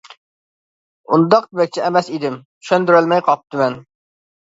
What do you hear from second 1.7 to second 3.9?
ئەمەس ئىدىم، چۈشەندۈرەلمەي قاپتىمەن.